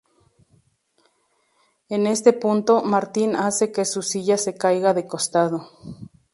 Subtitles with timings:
[1.89, 5.69] En este punto, Martin hace que su silla se caiga de costado.